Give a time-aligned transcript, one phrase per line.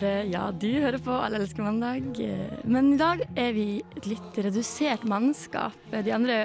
[0.00, 2.16] Hører, ja, du hører på Alle elsker mandag.
[2.64, 3.64] Men i dag er vi
[3.98, 5.76] et litt redusert mannskap.
[5.92, 6.38] De andre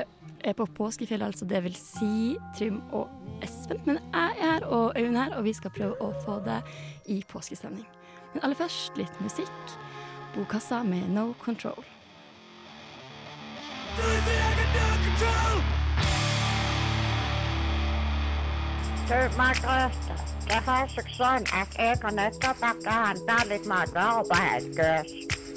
[0.44, 3.08] er på påskefjellet, altså det vil si Trym og
[3.46, 3.80] Espen.
[3.88, 6.60] Men jeg er her og Øyvind her, og vi skal prøve å få det
[7.08, 7.88] i påskestemning.
[8.34, 9.76] Men aller først litt musikk.
[10.36, 11.80] Bokassa med No Control.
[19.08, 25.16] Du, Margrethe, det har seg sånn at jeg og Nøtterbakke handla litt matvarer på Helgøs.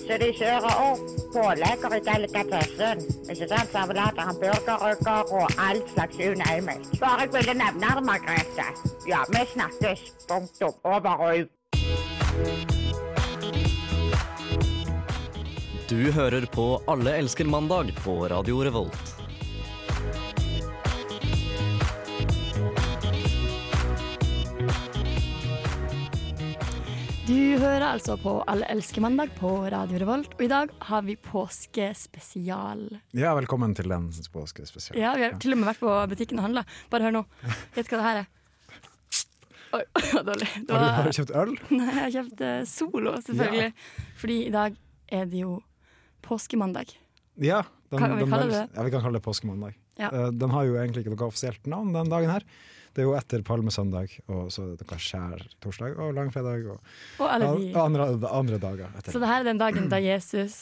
[0.09, 1.03] Så de kjører opp
[1.35, 3.03] pålegger i delikatessen.
[3.29, 3.75] Ikke sant?
[3.75, 6.97] Servelater, hamburgerrygger og all slags unøymelig.
[7.03, 8.69] Bare jeg ville nevne det, Margrethe.
[9.11, 10.09] Ja, vi snakkes.
[10.31, 10.73] Punktum.
[10.85, 11.55] Over og ut.
[15.89, 19.18] Du hører på Alle elsker mandag på Radio Revolt.
[27.29, 31.13] Du hører altså på Alle elsker mandag på Radio Revolt, og i dag har vi
[31.21, 32.87] påskespesial.
[33.13, 34.97] Ja, velkommen til den påskespesial.
[34.97, 36.63] Ja, vi har til og med vært på butikken og handla.
[36.89, 37.23] Bare hør nå.
[37.75, 38.31] Vet du hva det her er?
[39.77, 39.83] Oi,
[40.31, 40.49] dårlig.
[40.71, 41.53] Var, har du kjøpt øl?
[41.83, 43.69] nei, jeg har kjøpt eh, Solo, selvfølgelig.
[44.25, 44.81] Fordi i dag
[45.21, 45.59] er det jo
[46.25, 46.97] påskemandag.
[47.45, 47.61] Ja.
[47.93, 48.65] Den, Kan vi den kalle det?
[48.73, 49.77] Ja, vi kan kalle det påskemandag.
[50.01, 50.15] Ja.
[50.17, 52.49] Uh, den har jo egentlig ikke noe offisielt navn den dagen her.
[52.99, 56.81] Det er jo etter palmesøndag, og så er det noe skjær torsdag og langfredag og,
[57.23, 57.69] Og alle de.
[57.79, 58.07] andre,
[58.41, 59.13] andre dager etter.
[59.15, 60.57] Så det her er den dagen da Jesus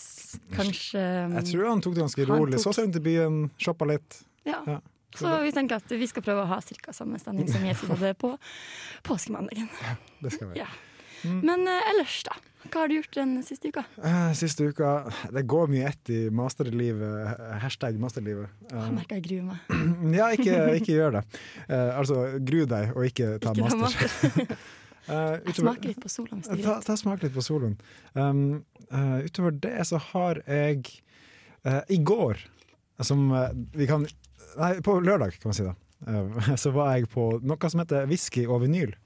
[0.52, 1.00] kanskje
[1.32, 2.58] Jeg tror han tok det ganske rolig.
[2.58, 4.18] tok- Så seg rundt i byen, shoppa litt.
[4.44, 4.60] Ja.
[4.68, 4.76] Ja.
[5.16, 6.92] Så vi tenker at vi skal prøve å ha ca.
[6.92, 8.34] samme stemning som Jesus hadde på
[9.08, 9.70] påskemandagen.
[10.20, 10.60] Det skal vi.
[10.60, 10.68] Ja.
[11.24, 12.36] Men eh, ellers, da?
[12.66, 13.84] Hva har du gjort den siste uka?
[14.02, 14.88] Uh, Siste uka
[15.30, 17.36] Det går mye ett i masterlivet.
[17.62, 18.48] Hashtag masterlivet.
[18.66, 19.76] Jeg Eh, merker jeg gruer meg.
[20.18, 21.22] Ja, ikke, ikke gjør det.
[21.70, 24.10] Uh, altså, gru deg, og ikke ta Ikke ta master.
[24.10, 24.56] master.
[25.06, 26.40] Eh, Jeg smaker litt på soloen.
[26.42, 27.76] det Ta, ta smak litt på soloen.
[28.18, 30.80] Um, uh, utover det så har jeg
[31.62, 32.40] uh, I går,
[33.06, 34.02] som eh, vi kan
[34.58, 35.76] Nei, på lørdag, kan man si da.
[36.10, 38.96] eh, så var jeg på noe som heter whisky og vinyl.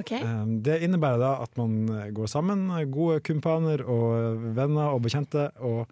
[0.00, 0.12] OK?
[0.24, 5.02] Um, det innebærer da at man eh, går sammen, eh, gode kumpaner og venner og
[5.04, 5.90] bekjente, og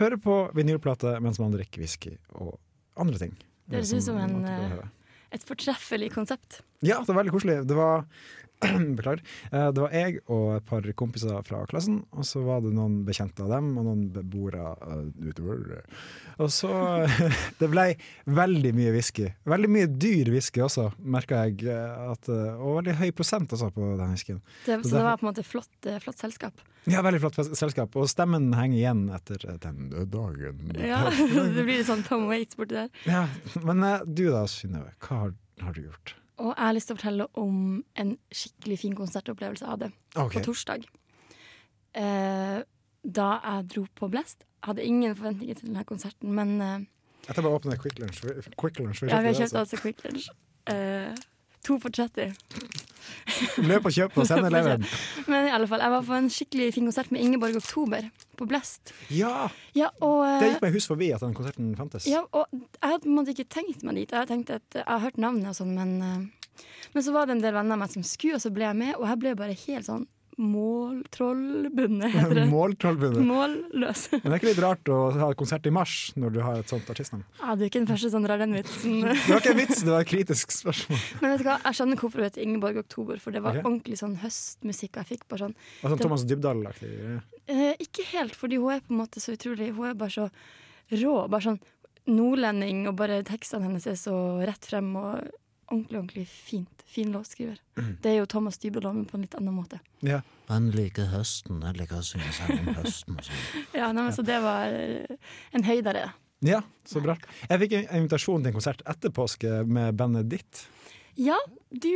[0.00, 2.58] hører på vinylplate mens man drikker whisky og
[3.00, 3.34] andre ting.
[3.64, 4.76] Det høres ut som en, eh.
[5.34, 6.60] Et fortreffelig konsept.
[6.84, 7.56] Ja, det var veldig koselig.
[7.66, 8.04] Det var
[8.98, 9.22] Beklager.
[9.52, 13.00] Eh, Det var jeg og et par kompiser fra klassen, og så var det noen
[13.06, 15.82] bekjente av dem, og noen beboere eh, utover.
[16.42, 16.70] Og så
[17.60, 17.86] Det ble
[18.26, 19.28] veldig mye whisky.
[19.48, 21.64] Veldig mye dyr whisky også, merka jeg.
[21.70, 24.40] eh, At, og veldig høy prosent også på den whiskyen.
[24.66, 26.64] Det, Så så det var på en måte flott, flott selskap.
[26.90, 27.94] Ja, veldig flott selskap.
[27.96, 30.60] Og stemmen henger igjen etter den dagen.
[30.84, 31.06] Ja,
[31.54, 32.90] Det blir litt sånn Tom Waits borti der.
[33.08, 33.24] Ja,
[33.64, 34.90] Men du da, Synnøve.
[35.04, 35.32] Hva har,
[35.64, 36.14] har du gjort?
[36.42, 37.58] Og jeg har lyst til å fortelle om
[38.00, 40.38] en skikkelig fin konsertopplevelse av det okay.
[40.38, 40.86] på torsdag.
[41.94, 42.58] Eh,
[43.04, 44.42] da jeg dro på Blest.
[44.64, 46.88] Hadde ingen forventninger til denne konserten, men eh,
[47.28, 48.24] Jeg tar bare åpne Quick Lunch.
[48.58, 49.02] Quick lunch.
[49.02, 50.28] ja, vi har kjøpt altså Quick Lunch.
[50.72, 51.14] Eh,
[51.64, 52.34] to for 30.
[53.70, 54.84] Løp og kjøp og send eleven.
[55.30, 58.48] Men i alle fall, jeg var på en skikkelig fin konsert med Ingeborg Oktober på
[58.50, 58.94] Blest.
[59.14, 59.48] Ja!
[59.76, 62.08] Ja, og, eh, Det gikk meg hus forbi at den konserten fantes.
[62.10, 64.10] Ja, og jeg hadde ikke tenkt meg dit.
[64.10, 67.26] Jeg hadde tenkt at jeg har hørt navnet og sånn, men, eh, men så var
[67.26, 69.22] det en del venner av meg som skulle, og så ble jeg med, og jeg
[69.24, 70.06] ble bare helt sånn
[70.40, 72.44] måltrollbundet, heter det.
[72.50, 73.22] Måltrollbundet.
[73.26, 74.06] Målløs.
[74.12, 76.70] Men det er ikke litt rart å ha konsert i mars når du har et
[76.70, 77.24] sånt artistnavn?
[77.40, 78.96] Ja, du er ikke den første som drar den vitsen.
[79.24, 81.04] Det var ikke en vits, det var et kritisk spørsmål.
[81.20, 83.64] Men vet du hva, jeg skjønner hvorfor hun heter Ingeborg Oktober, for det var okay.
[83.64, 84.98] ordentlig sånn høstmusikk.
[85.00, 86.90] Jeg fikk bare sånn var sånn Thomas Dybdahl-aktig.
[87.52, 90.28] eh, Ikke helt, fordi hun er på en måte så utrolig Hun er bare så
[90.94, 91.14] rå.
[91.32, 91.62] Bare sånn
[92.10, 95.32] nordlending, og bare tekstene hennes er så rett frem og
[95.70, 96.82] ordentlig, ordentlig fint.
[96.94, 97.58] Fin låtskriver.
[98.02, 99.80] Det er jo Thomas Dybdahl, men på en litt annen måte.
[100.06, 100.20] Ja.
[100.48, 103.46] Han liker høsten, han liker å synge sang om høsten sånn.
[103.80, 105.16] Ja, nei, men Så det var eh,
[105.56, 106.10] en høydere.
[106.44, 107.16] ja, så bra.
[107.48, 110.66] Jeg fikk en invitasjon til en konsert etter påske med bandet ditt.
[111.16, 111.36] Ja,
[111.70, 111.90] du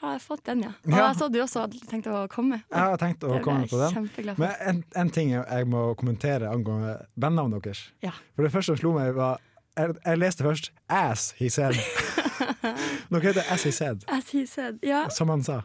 [0.00, 0.72] har fått den, ja.
[0.86, 1.08] Og Ja.
[1.10, 2.62] jeg så du også hadde tenkt å komme.
[2.70, 4.34] Jeg har tenkt å Det komme jeg på den.
[4.38, 7.84] Men en, en ting jeg må kommentere angående bandnavnet deres.
[8.02, 8.12] Ja.
[8.36, 9.40] For det første som slo meg, var
[9.76, 11.74] Jeg, jeg leste først 'Ass He Said'.
[13.10, 14.78] Dere heter 'As He Said', As he said.
[14.82, 15.62] Ja, som han sa.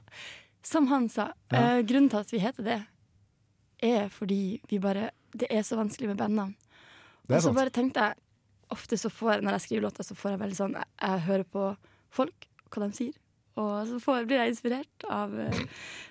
[0.63, 1.31] som han sa.
[1.49, 1.77] Ja.
[1.77, 2.81] Uh, grunnen til at vi heter det,
[3.79, 6.55] er fordi vi bare Det er så vanskelig med bandnavn.
[7.29, 8.13] Og så bare tenkte jeg
[8.69, 11.21] Ofte så får jeg, når jeg skriver låter, så får jeg veldig sånn Jeg, jeg
[11.25, 11.75] hører på
[12.09, 13.13] folk, hva de sier.
[13.57, 15.61] Og så får, blir jeg inspirert av uh,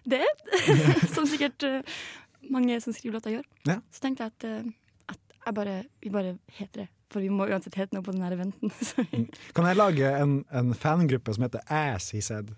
[0.04, 0.24] det,
[1.14, 2.02] som sikkert uh,
[2.50, 3.46] mange som skriver låter, gjør.
[3.66, 3.78] Ja.
[3.94, 6.88] Så tenkte jeg at, at jeg bare, vi bare heter det.
[7.08, 8.72] For vi må uansett hete noe på den her eventen.
[9.56, 12.54] Kan jeg lage en, en fangruppe som heter Ass He Said?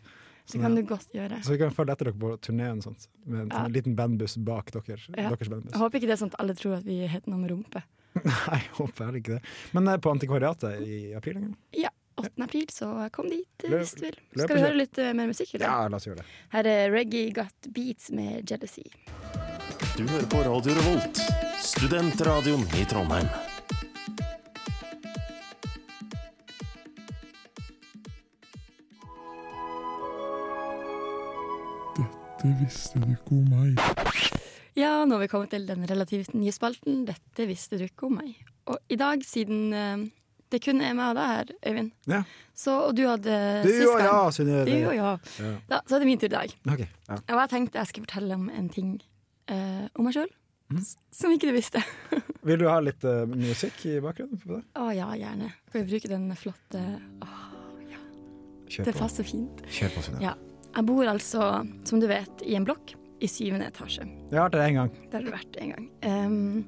[0.50, 1.36] det kan du godt gjøre.
[1.46, 3.60] Så vi kan følge etter dere på turneen sånt, med en Ja.
[3.60, 4.96] sånn liten bandbuss bak dere.
[5.14, 5.28] Ja.
[5.30, 5.70] deres bandbuss.
[5.76, 7.82] Jeg håper ikke det er sånn at alle tror at vi heter noe med rumpe.
[8.24, 9.52] Nei, jeg håper heller ikke det.
[9.76, 11.52] Men er på Antikvariatet i april en gang?
[11.78, 12.32] Ja, 8.
[12.48, 14.18] april, så kom dit eh, Løp- hvis du vil.
[14.34, 15.54] løp Skal vi høre litt eh, mer musikk?
[15.54, 15.66] Eller?
[15.70, 16.26] Ja, la oss gjøre det.
[16.56, 18.88] Her er Reggae Got Beats med Jealousy.
[19.94, 21.22] Du hører på Radio Revolt,
[21.62, 23.30] studentradioen i Trondheim.
[34.78, 38.16] Ja, nå har vi kommet til den relativt nye spalten Dette visste du ikke om
[38.20, 38.36] meg.
[38.70, 40.04] Og i dag, siden eh,
[40.50, 42.22] det kun er meg og deg her, Øyvind, Ja.
[42.56, 43.34] så, og du hadde
[43.64, 44.64] Du sist gang ja, Synne.
[44.68, 45.12] Du og ja.
[45.42, 45.52] Ja.
[45.70, 46.54] Da, så er det min tur i dag.
[46.72, 47.18] Okay, ja.
[47.20, 48.92] Og jeg tenkte jeg skulle fortelle om en ting
[49.50, 50.30] uh, om meg sjøl
[50.70, 50.84] Mhm.
[51.10, 51.80] som ikke du visste.
[52.46, 54.38] Vil du ha litt uh, musikk i bakgrunnen?
[54.38, 54.60] på det?
[54.78, 55.48] Å ja, gjerne.
[55.72, 56.82] Kan vi bruke den flotte
[57.26, 57.40] Åh,
[58.70, 59.00] Kjør Det på.
[59.02, 59.64] passer fint.
[59.66, 60.20] Kjør på, Synne.
[60.22, 60.36] Ja.
[60.70, 61.50] Jeg bor altså,
[61.88, 64.06] som du vet, i en blokk i syvende etasje.
[64.30, 64.92] Det har vært der en gang.
[65.02, 65.88] Det har du vært en gang.
[66.06, 66.64] Um,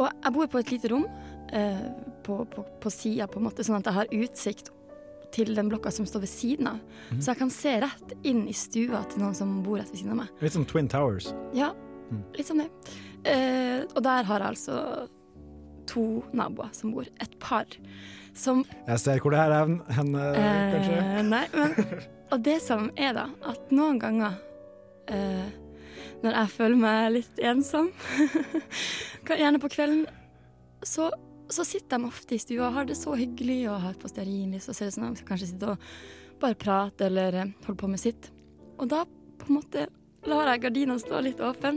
[0.00, 1.88] og jeg bor på et lite rom uh,
[2.26, 4.72] på, på, på sida, på en måte, sånn at jeg har utsikt
[5.32, 6.80] til den blokka som står ved siden av.
[7.14, 10.16] Så jeg kan se rett inn i stua til noen som bor rett ved siden
[10.16, 10.34] av meg.
[10.44, 11.30] Litt som Twin Towers.
[11.56, 11.70] Ja,
[12.36, 12.68] litt som det.
[13.22, 14.78] Uh, og der har jeg altså
[15.88, 17.06] to naboer som bor.
[17.20, 17.68] Et par
[18.34, 21.22] som Jeg ser hvor det her er hen, eh, kanskje.
[21.28, 21.74] Nei, men
[22.32, 24.38] Og det som er, da, at noen ganger
[25.12, 25.50] eh,
[26.22, 27.90] når jeg føler meg litt ensom,
[29.28, 30.06] gjerne på kvelden,
[30.86, 31.10] så,
[31.52, 34.70] så sitter de ofte i stua og har det så hyggelig og har på stearinlys
[34.70, 35.90] og ser ut som de kanskje sitte og
[36.42, 38.30] bare prate eller holder holde på med sitt.
[38.78, 39.04] Og da
[39.42, 39.86] på en måte
[40.30, 41.76] lar jeg gardinene stå litt åpne,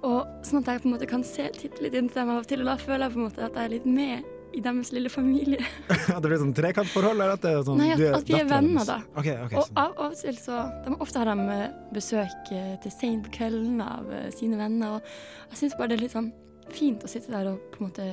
[0.00, 2.50] sånn at jeg på en måte kan se titte litt inn til dem av og
[2.50, 4.90] til, og da føler jeg på en måte at jeg er litt med i deres
[4.92, 5.60] lille familie.
[6.14, 7.20] At det blir sånn trekantforhold?
[7.22, 8.98] Eller er sånn, Nei, at- at vi er venner, da.
[9.14, 11.64] Okay, okay, Og av, av og til så de, Ofte har de eh,
[11.94, 14.98] besøk eh, til seint på kvelden av eh, sine venner.
[14.98, 16.32] Og jeg syns bare det er litt sånn
[16.70, 18.10] fint å sitte der og på en måte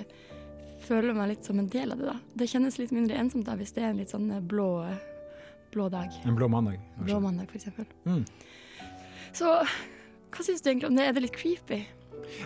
[0.88, 2.08] føle meg litt som en del av det.
[2.14, 2.18] da.
[2.42, 4.70] Det kjennes litt mindre ensomt da hvis det er en litt sånn blå,
[5.74, 6.14] blå dag.
[6.26, 6.78] En blå mandag.
[6.96, 7.10] kanskje.
[7.10, 7.86] Blå mandag, for eksempel.
[8.08, 8.24] Mm.
[9.36, 11.06] Så hva syns du egentlig om det?
[11.10, 11.82] Er det litt creepy?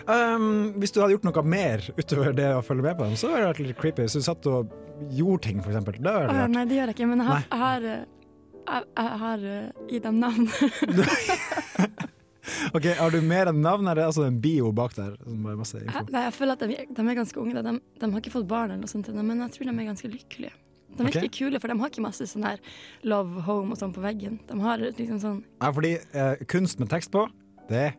[0.06, 3.32] Um, hvis du hadde gjort noe mer utover det å følge med på dem, så
[3.32, 4.06] hadde det vært litt creepy.
[4.06, 4.72] Hvis du satt og
[5.10, 5.98] gjorde ting, for eksempel.
[5.98, 6.50] Det rart.
[6.52, 8.02] nei, det gjør jeg ikke, men jeg har, jeg har, eh,
[8.62, 10.50] jeg, jeg har eh, gitt dem navn.
[12.74, 15.14] Ok, Har du mer enn navn, er det altså en bio bak der?
[15.30, 15.52] Info?
[16.10, 17.62] Nei, jeg føler at de, de er ganske unge.
[17.62, 20.10] De, de har ikke fått barn, eller noe sånt, men jeg tror de er ganske
[20.10, 20.54] lykkelige.
[20.92, 21.32] De virker okay.
[21.32, 22.58] kule, for de har ikke masse sånn her
[23.08, 24.40] love home og sånn på veggen.
[24.48, 27.24] De har liksom sånn Ja, fordi eh, kunst med tekst på,
[27.70, 27.92] det,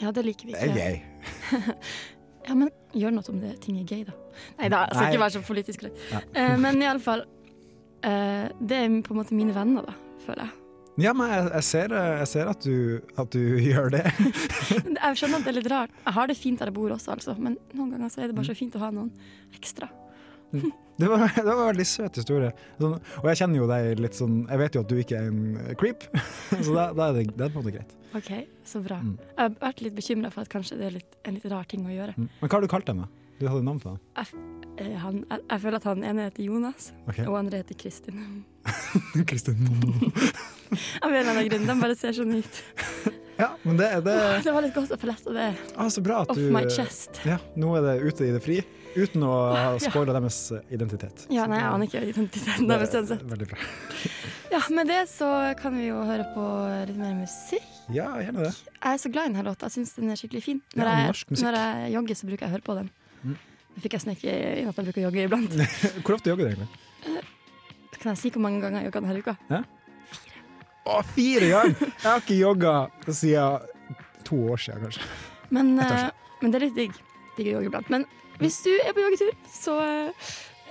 [0.00, 0.72] Ja, det liker vi ikke.
[0.74, 1.74] det er gøy.
[2.48, 4.14] Ja, men gjør noe om det ting er gøy, da.
[4.58, 5.10] Nei da, jeg skal Nei.
[5.12, 6.00] ikke være så politisk korrekt.
[6.10, 6.22] Ja.
[6.34, 9.94] uh, men iallfall uh, Det er på en måte mine venner, da,
[10.24, 10.56] føler jeg.
[11.00, 12.74] Ja, men jeg, jeg, ser, eh, jeg ser at du,
[13.20, 13.38] at du
[13.70, 14.02] gjør det.
[14.10, 15.94] Jeg skjønner at det er litt rart.
[16.02, 18.36] Jeg har det fint der jeg bor også, altså, men noen ganger så er det
[18.36, 19.12] bare så fint å ha noen
[19.56, 19.88] ekstra.
[21.00, 22.50] Det var, det var en veldig søt historie.
[22.80, 25.30] Sånn, og jeg kjenner jo deg litt sånn Jeg vet jo at du ikke er
[25.30, 26.04] en creep,
[26.66, 27.94] så da, da er det, det er på en måte greit.
[28.18, 28.30] OK,
[28.66, 28.98] så bra.
[29.00, 29.14] Mm.
[29.22, 31.86] Jeg har vært litt bekymra for at kanskje det er litt, en litt rar ting
[31.86, 32.16] å gjøre.
[32.18, 32.28] Mm.
[32.42, 33.08] Men hva har du kalt dem, da?
[33.40, 34.00] Du hadde navn på dem?
[34.18, 37.24] Jeg, Han, jeg, jeg føler at han ene heter Jonas, okay.
[37.24, 38.44] og andre heter Kristin.
[39.30, 39.62] Kristin.
[41.04, 41.64] Av en eller annen grunn.
[41.70, 42.60] De bare ser sånn ut.
[43.40, 44.14] Ja, men det, det
[44.44, 47.22] Det var litt godt å få letta det ah, off du my chest.
[47.24, 48.58] Ja, nå er det ute i det fri,
[48.96, 50.04] uten å ha Ja.
[50.14, 50.38] deres
[50.70, 51.26] identitet.
[51.30, 53.24] Ja, nei, jeg aner ikke identiteten deres er uansett.
[53.34, 53.58] Veldig bra.
[54.50, 55.26] Ja, med det så
[55.60, 56.42] kan vi jo høre på
[56.88, 57.66] litt mer musikk.
[57.94, 58.50] Ja, gjerne det.
[58.66, 59.68] Jeg er så glad i denne låta.
[59.68, 60.58] Jeg syns den er skikkelig fin.
[60.74, 62.88] Når, Ja, jeg, når jeg jogger, så bruker jeg å høre på den.
[63.22, 63.36] Mm.
[63.76, 65.54] Det fikk jeg sneke inn at jeg bruker å jogge iblant.
[66.02, 67.22] Hvor ofte jogger du egentlig?
[68.00, 69.36] Kan jeg si hvor mange ganger jeg jogga denne uka?
[70.90, 71.86] Å, fire ganger!
[71.86, 72.74] Jeg har ikke jogga
[73.06, 73.70] siden
[74.26, 75.06] to år siden, kanskje.
[75.54, 76.10] Men, eh,
[76.42, 76.98] men det er litt digg.
[77.36, 77.90] Digg å jogge iblant.
[77.92, 78.06] Men
[78.40, 80.30] hvis du er på joggetur, så eh,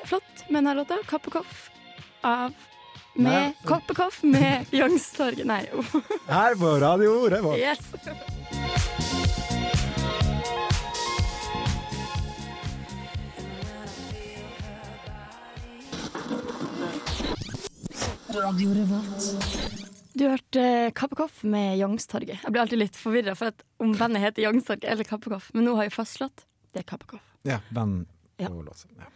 [0.09, 0.99] flott med denne låta.
[1.09, 1.69] Kappekoff
[2.25, 2.53] av
[3.19, 3.79] med Nei.
[3.95, 5.45] Koff med Youngstorget.
[5.47, 5.63] Nei,
[6.29, 7.59] Her på Radio Revolt.
[7.59, 7.79] yes.
[20.13, 22.43] Du hørte Kappekoff med Youngstorget.
[22.43, 25.75] Jeg blir alltid litt forvirra for at om bandet heter Youngstorget eller Kappekoff, men nå
[25.77, 27.19] har jeg fastslått det er Kabakov.
[27.47, 28.05] Ja, band
[28.39, 28.49] Ja.
[28.49, 28.85] og låt.
[28.97, 29.09] Ja.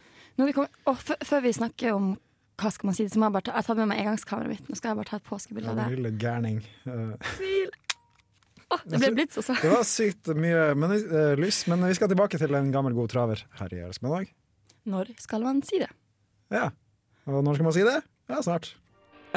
[0.45, 2.17] Vi kommet, og før vi snakker om
[2.57, 4.67] hva skal man si, så må jeg bare ta, jeg tar med meg engangskameraet mitt.
[4.69, 5.87] Nå skal jeg bare ta et påskebilde av det.
[5.97, 6.61] lille gærning.
[6.85, 7.69] Eh,
[8.73, 9.53] Oh, det ble blitt så så.
[9.61, 13.11] Det var sykt mye men, uh, lys, men vi skal tilbake til en gammel, god
[13.13, 14.31] traver her i Elskmedag.
[14.89, 15.89] Når skal man si det?
[16.49, 16.71] Ja.
[17.29, 17.99] Og når skal man si det?
[18.31, 18.71] Ja, snart.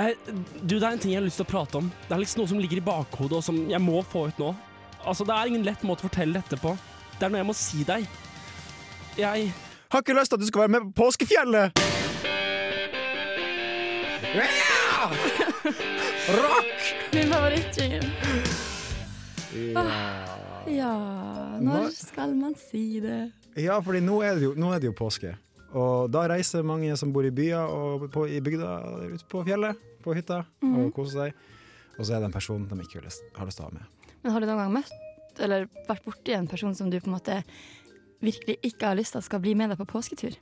[0.00, 0.14] Eh,
[0.62, 1.90] du, Det er en ting jeg har lyst til å prate om.
[2.08, 4.54] Det er liksom noe som ligger i bakhodet, og som jeg må få ut nå.
[5.04, 6.72] Altså, Det er ingen lett måte å fortelle dette på.
[7.16, 8.04] Det er noe jeg må si deg.
[9.16, 9.52] Jeg
[9.88, 11.78] Har ikke lyst til at du skal være med på Påskefjellet!
[14.36, 15.06] Ja!
[16.36, 16.82] Rock!
[17.14, 18.10] Min favorittjingle.
[19.56, 19.86] Ja.
[20.66, 20.92] Ja,
[21.62, 23.30] når skal man si det?
[23.56, 25.32] ja, fordi nå er, det jo, nå er det jo påske.
[25.72, 28.74] Og da reiser mange som bor i byer og på, i bygda
[29.14, 31.40] ut på fjellet, på hytta, og koser seg.
[31.96, 33.08] Og så er det en person de ikke vil,
[33.38, 34.14] har lyst til å ha med.
[34.20, 35.05] Men har du noen gang møtt
[35.42, 37.40] eller vært borti en person som du på en måte
[38.24, 40.36] virkelig ikke har lyst til at skal bli med deg på påsketur?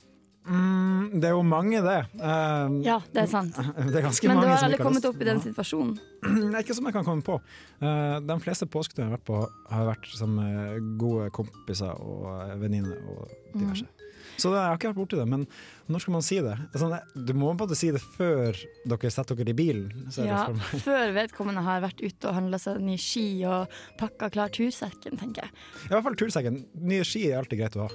[0.45, 1.95] Mm, det er jo mange, det.
[2.21, 3.55] Uh, Ja, det er sant.
[3.91, 5.95] Det er Men du har aldri kommet lyst- opp i den situasjonen?
[6.53, 7.39] Nei, ikke som jeg kan komme på.
[7.81, 9.39] Uh, de fleste påsketurene jeg har vært på,
[9.73, 12.29] har vært som eh, gode kompiser og
[12.61, 13.89] venninner og diverse.
[14.37, 15.45] Så det, jeg har ikke vært borti det, men
[15.91, 16.55] når skal man si det?
[16.75, 20.09] Sånn, du må på en måte si det før dere setter dere i bilen.
[20.17, 20.47] Ja,
[20.83, 25.45] før vedkommende har vært ute og handla seg nye ski og pakka klar tursekken, tenker
[25.45, 25.55] jeg.
[25.87, 26.59] I hvert fall tursekken.
[26.83, 27.93] Nye ski er alltid greit å ha.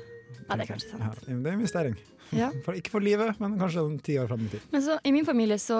[0.50, 1.04] Ja, det er kanskje sant.
[1.04, 1.99] Ja, det er investering.
[2.35, 2.50] Ja.
[2.64, 4.66] For, ikke for livet, men kanskje om ti år fram i tid.
[4.70, 5.78] Men så, i min familie så,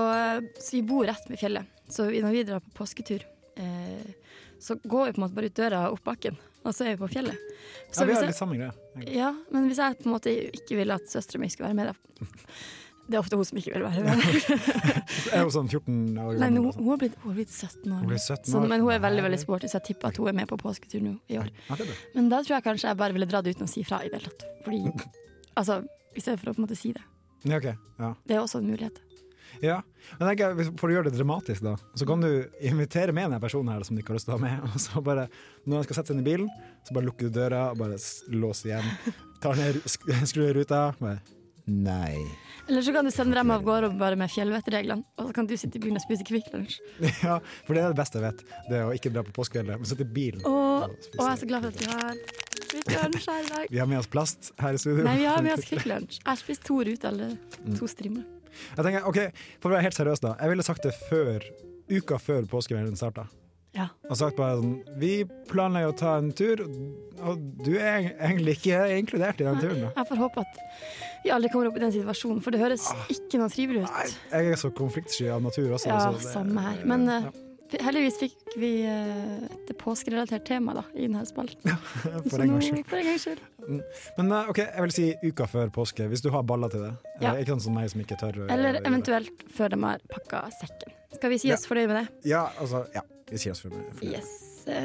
[0.59, 1.79] så vi bor rett ved fjellet.
[1.91, 3.23] Så når vi drar på påsketur,
[3.59, 4.11] eh,
[4.63, 6.95] så går vi på en måte bare ut døra og opp bakken, og så er
[6.95, 7.39] vi på fjellet.
[7.91, 8.73] Så Ja, vi har litt samme greie.
[9.17, 11.91] Ja, men hvis jeg på en måte ikke vil at søstera mi skal være med,
[11.91, 12.27] da
[13.11, 14.21] Det er ofte hun som ikke vil være med.
[15.35, 16.39] Er hun sånn 14 år gammel.
[16.39, 16.77] Nei, sånn.
[16.77, 17.97] hun, har blitt, hun har blitt 17 år.
[17.97, 18.11] Hun nå.
[18.13, 18.69] blir 17 Så, år.
[18.71, 21.03] men hun er veldig veldig sporty, så jeg tipper at hun er med på påsketur
[21.03, 21.49] nå i år.
[21.73, 21.79] Ja.
[22.15, 24.21] Men da tror jeg kanskje jeg bare ville dratt uten å si fra i det
[24.21, 24.47] hele tatt.
[24.69, 24.83] Fordi,
[25.63, 25.81] altså,
[26.15, 27.03] I stedet for å på en måte si det.
[27.51, 27.67] Ja, ok.
[27.99, 28.13] Ja.
[28.31, 29.03] Det er også en mulighet.
[29.63, 29.81] Ja,
[30.19, 32.31] men jeg For å gjøre det dramatisk, da Så kan du
[32.65, 34.63] invitere med en person her som du ikke har lyst til å ha med.
[34.71, 35.27] Og så bare,
[35.67, 36.49] Når han skal sette seg inn i bilen,
[36.87, 37.99] så bare lukker du døra og bare
[38.33, 38.89] låser igjen.
[39.43, 40.87] Tar ned, sk- skrur ruta.
[41.03, 41.21] Bare,
[41.71, 42.17] Nei.
[42.67, 45.53] Eller så kan du sende dem av gårde bare med fjellvettreglene, og så kan du
[45.61, 46.79] sitte i bilen og spise Kvikk Lunsj.
[47.23, 48.41] Ja, for det er det beste jeg vet.
[48.71, 50.43] Det er å ikke dra på påskefjellet, men sitte i bilen.
[50.49, 52.19] Og, og jeg er så glad for at vi har
[52.73, 53.71] Kvikk Lunsj her i dag.
[53.77, 55.05] Vi har med oss plast her i studio.
[55.07, 56.19] Nei, vi har med oss Kvikk Lunsj.
[56.25, 57.75] Jeg har spist to ruter, eller Mm.
[57.79, 58.25] to strimler.
[58.77, 59.21] Jeg tenker, ok,
[59.61, 60.35] For å være helt seriøs, da.
[60.41, 61.45] Jeg ville sagt det før
[61.91, 63.27] uka før påskeferien starta.
[63.75, 63.85] Ja.
[64.11, 66.59] Og sagt bare sånn Vi planlegger å ta en tur,
[67.23, 69.81] og du er egentlig ikke inkludert i den turen.
[69.85, 70.59] da Jeg får håpe at
[71.23, 73.05] vi aldri kommer opp i den situasjonen, for det høres Ah.
[73.13, 74.17] ikke noe trivelig Nei, ut.
[74.33, 75.87] jeg er så konfliktsky av natur også.
[75.87, 76.85] Ja, så det- samme her.
[76.87, 77.31] Men eh, ja,
[77.79, 81.77] heldigvis fikk vi eh, et påskerelatert tema da, i denne spalten.
[82.03, 82.31] Skyld.
[82.33, 83.43] For en gangs skyld.
[84.19, 86.93] Men eh, OK, jeg vil si uka før påske, hvis du har baller til det.
[87.21, 87.35] Ja.
[87.35, 88.43] Eh, Ikke sånn som meg som ikke tør.
[88.51, 90.97] Eller eventuelt før de har pakka sekken.
[91.17, 91.59] Skal vi si Ja.
[91.59, 92.31] oss fornøyd med det?
[92.33, 93.03] Ja, altså, ja.
[93.31, 94.13] Vi sier oss fornøyd med det.
[94.19, 94.37] Yes.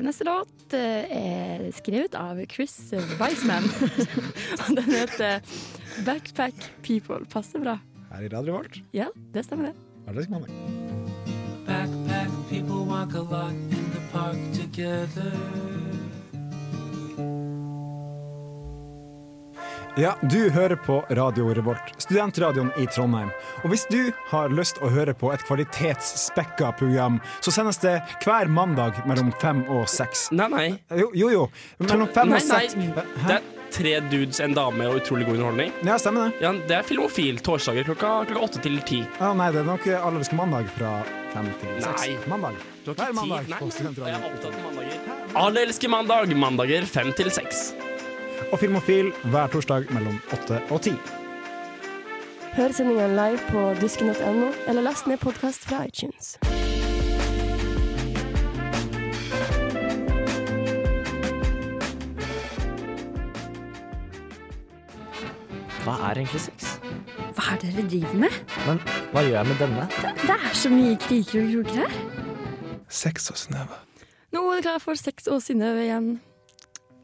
[0.06, 2.74] Neste låt er skrevet av Chris
[3.20, 3.68] Weisman.
[4.64, 5.42] Og den heter
[6.06, 7.26] 'Backpack People'.
[7.30, 7.78] Passer bra.
[8.12, 8.82] Her i Radio Volt.
[8.94, 9.76] Ja, det stemmer det.
[10.08, 10.85] Backpack
[12.50, 15.32] people walk a lot in the park together.
[19.98, 23.30] Ja, du hører på Radio Revolt, studentradioen i Trondheim.
[23.64, 27.94] Og hvis du har lyst å høre på et kvalitetsspekka program, så sendes det
[28.26, 30.28] hver mandag mellom fem og seks.
[30.36, 30.66] Nei, nei.
[31.00, 31.30] Jo, jo.
[31.32, 31.46] jo.
[31.88, 32.76] Mellom fem Nei, og seks.
[32.76, 32.92] nei.
[33.24, 35.72] Det er tre dudes, en dame og utrolig god underholdning.
[35.88, 36.44] Ja, stemmer det.
[36.44, 39.06] Ja, Det er Filmofil torsdager klokka, klokka åtte til ti.
[39.22, 40.98] Ja, nei, det er nok Allerske mandag fra
[41.36, 42.28] fem til seks.
[42.32, 42.56] Mandag.
[42.86, 45.36] Du har Hver ikke mandag Nei, nei, jeg er opptatt av mandager.
[45.42, 46.36] Alle elsker mandag.
[46.46, 47.68] Mandager fem til seks.
[48.52, 50.96] Og Filmofil hver torsdag mellom åtte og ti.
[52.56, 56.38] Hør sendingen live på dusken.no, eller last ned podkast fra iTunes.
[65.84, 66.75] Hva er egentlig sex?
[67.36, 68.36] Hva er det dere driver med?
[68.66, 68.78] Men
[69.12, 69.88] hva gjør jeg med denne?
[70.22, 71.98] Det er så mye kriker og kroker her.
[72.96, 73.82] Sex og Synnøve.
[74.36, 76.08] Nå er det klar for Sex og Synnøve igjen.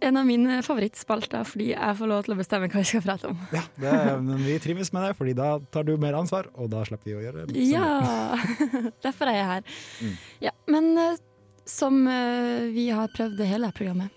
[0.02, 3.30] En av mine favorittspalter, fordi jeg får lov til å bestemme hva vi skal prate
[3.30, 3.42] om.
[3.54, 6.72] Ja, det er, men vi trives med det, fordi da tar du mer ansvar, og
[6.74, 7.60] da slipper vi å gjøre sånn.
[7.70, 8.40] Ja!
[9.06, 9.78] Derfor er jeg her.
[10.00, 10.16] Mm.
[10.48, 11.22] Ja, men eh,
[11.70, 14.16] som eh, vi har prøvd det hele programmet,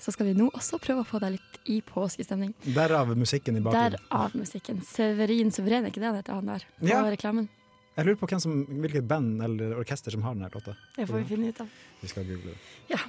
[0.00, 2.52] så skal vi nå også prøve å få deg litt i påskestemning.
[2.74, 3.96] Derav musikken i bakgrunnen.
[4.10, 4.82] Derav musikken.
[4.86, 6.64] Severin Suveren, er ikke det han heter, han der?
[6.80, 7.02] På Ja.
[7.10, 7.48] reklamen.
[7.96, 10.76] Jeg lurer på som, hvilket band eller orkester som har denne låta.
[10.96, 11.68] Det får vi finne ut av.
[12.00, 12.58] Vi skal google det.
[12.88, 13.00] Ja.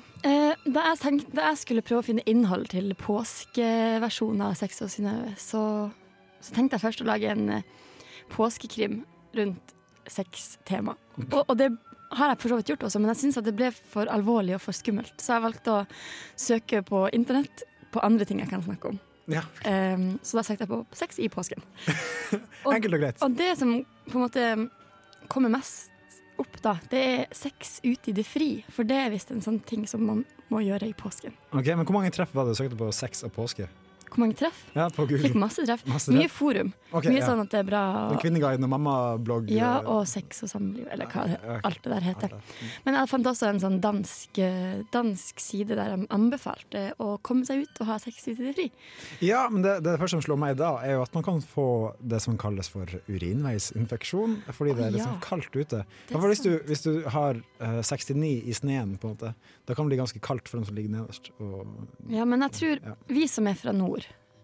[0.65, 4.89] da, jeg tenkte, da jeg skulle prøve å finne innhold til påskeversjonen av Sex og
[4.91, 5.62] Synnøve, så,
[6.41, 7.63] så tenkte jeg først å lage en eh,
[8.34, 9.03] påskekrim
[9.38, 9.74] rundt
[10.12, 10.98] sextema.
[11.31, 11.70] Og, og det
[12.18, 14.62] har jeg for så vidt gjort også, men jeg syns det ble for alvorlig og
[14.63, 15.13] for skummelt.
[15.22, 15.86] Så jeg valgte å
[16.39, 19.00] søke på internett på andre ting jeg kan snakke om.
[19.32, 21.62] Ja, Um, så da søkte jeg på sex i påsken.
[22.65, 23.22] Og- Enkelt og greit.
[23.24, 23.77] Og det som
[24.10, 24.48] på en måte
[25.32, 25.89] kommer mest
[26.41, 28.50] opp, da, det er sex ute i det fri.
[28.74, 31.32] For det er visst en sånn ting som man må gjøre i påsken.
[31.53, 33.70] Ok, men Hvor mange treff var det du søkte på sex og påske?
[34.12, 34.58] Hvor mange treff?
[34.75, 35.86] Ja, på Fikk masse treff.
[35.88, 36.34] Masse Mye treff.
[36.36, 36.74] forum.
[36.91, 37.27] Okay, Mye ja.
[37.30, 37.82] sånn at det er bra.
[38.12, 39.48] Den Kvinneguiden og mammablogg.
[39.50, 42.34] Ja, eh, og sex og samliv, eller hva det, ja, alt det der heter.
[42.86, 47.46] Men jeg fant også en sånn dansk, eh, dansk side der de anbefalte å komme
[47.48, 48.68] seg ut og ha sex ute i det fri.
[49.24, 51.96] Ja, men det, det første som slår meg da, er jo at man kan få
[52.03, 55.84] det som kalles for urinveisinfeksjon, fordi det er litt sånn kaldt ute.
[56.12, 59.34] Hvis, du, hvis du har eh, 69 i sneen, på en måte,
[59.68, 61.32] da kan det bli ganske kaldt for dem som ligger nederst.
[61.39, 61.68] Og,
[62.12, 62.96] Ja, men jeg tror Ja.
[63.08, 64.00] vi som er fra nord, eh,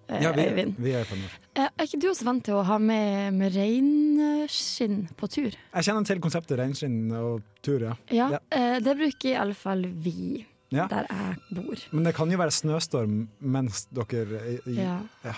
[0.07, 0.75] ja, vi, Eivind.
[0.79, 1.07] vi er
[1.55, 5.51] eh, Er ikke du også vant til å ha med, med reinskinn på tur?
[5.55, 7.95] Jeg kjenner til konseptet reinskinn og tur, ja.
[8.11, 8.39] Ja, Ja.
[8.51, 10.87] eh, det bruker i alle fall vi ja.
[10.91, 11.83] der jeg bor.
[11.91, 14.77] Men det kan jo være snøstorm mens dere i,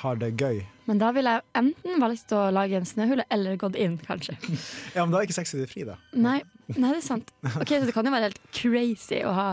[0.03, 0.61] har det gøy.
[0.89, 4.38] Men da ville jeg enten valgt å lage en snøhule eller gått inn, kanskje.
[4.95, 5.99] Ja, men da er ikke sexy i det fri, da.
[6.13, 6.39] Nei,
[6.75, 7.29] nei, det er sant.
[7.55, 9.49] Ok, Så det kan jo være helt crazy å ha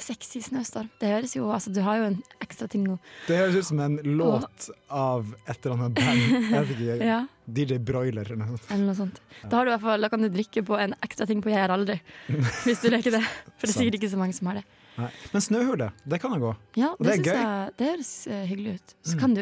[0.00, 0.88] sex i snøstorm.
[1.00, 2.98] Det høres jo, altså Du har jo en ekstra ting nå.
[3.28, 6.52] Det høres ut som en låt av et eller annet band.
[6.52, 8.70] Jeg vet ikke, Ja, DJ Broiler eller noe sånt.
[8.70, 9.20] eller noe sånt.
[9.44, 11.74] Da, har du fall, da kan du drikke på en ekstra ting på Jeg er
[11.74, 11.98] aldri,
[12.64, 13.24] hvis du leker det.
[13.58, 14.64] For det er sikkert ikke så mange som har det.
[14.94, 15.08] Nei.
[15.32, 16.50] Men snøhule, det kan jo gå.
[16.78, 17.38] Ja, Og det er det, synes gøy.
[17.42, 18.92] jeg det høres eh, hyggelig ut.
[19.02, 19.20] Så Mm.
[19.24, 19.40] kan du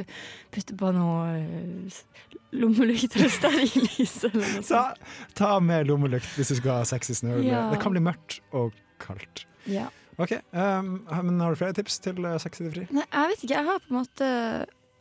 [0.55, 1.99] putte på noe uh,
[2.57, 5.35] lommelykt eller stearinlys eller noe Ta, sånt.
[5.39, 7.45] ta med lommelykt hvis du skal ha sexy snøhule.
[7.51, 7.67] Ja.
[7.73, 8.73] Det kan bli mørkt og
[9.05, 9.45] kaldt.
[9.69, 9.91] Ja.
[10.23, 10.93] Ok, um,
[11.27, 12.87] men Har du flere tips til uh, sex i det fri?
[12.95, 13.57] Nei, jeg vet ikke.
[13.57, 14.29] Jeg har på en måte